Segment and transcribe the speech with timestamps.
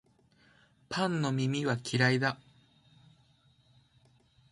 [0.89, 2.39] パンの耳は嫌いだ